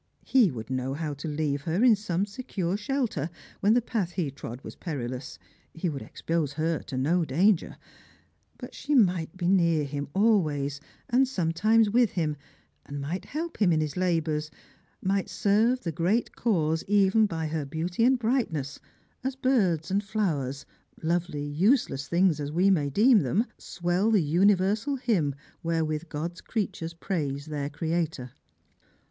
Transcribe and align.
He 0.25 0.49
would 0.49 0.71
know 0.71 0.95
how 0.95 1.13
to 1.13 1.27
leave 1.27 1.61
her 1.65 1.83
in 1.83 1.95
some 1.95 2.25
secure 2.25 2.75
shelter 2.75 3.29
when 3.59 3.75
the 3.75 3.83
path 3.83 4.13
he 4.13 4.31
trod 4.31 4.59
was 4.61 4.75
perilous— 4.75 5.37
he 5.75 5.89
would 5.89 6.01
expose 6.01 6.53
her 6.53 6.79
to 6.87 6.97
no 6.97 7.23
danger— 7.23 7.77
but 8.57 8.73
she 8.73 8.95
might 8.95 9.37
be 9.37 9.47
near 9.47 9.83
him 9.83 10.07
always, 10.15 10.81
and 11.07 11.27
sometimes 11.27 11.87
with 11.87 12.13
him, 12.13 12.35
and 12.83 12.99
might 12.99 13.25
help 13.25 13.61
him 13.61 13.71
in 13.71 13.79
his 13.79 13.95
labours, 13.95 14.49
might 15.03 15.29
serve 15.29 15.81
the 15.83 15.91
great 15.91 16.35
cause 16.35 16.83
even 16.87 17.27
by 17.27 17.45
her 17.45 17.63
beauty 17.63 18.03
and 18.03 18.17
brightness— 18.17 18.79
as 19.23 19.35
birds 19.35 19.91
and 19.91 20.03
flowers, 20.03 20.65
lovely, 21.03 21.45
useless, 21.45 22.07
things 22.07 22.39
as 22.39 22.51
we 22.51 22.71
may 22.71 22.89
deem 22.89 23.19
them, 23.19 23.45
swell 23.59 24.09
the 24.09 24.23
universal 24.23 24.95
hymn 24.95 25.35
wherewith 25.61 26.09
God's 26.09 26.41
creatures 26.41 26.95
praise 26.95 27.45
their 27.45 27.69
Creator. 27.69 28.31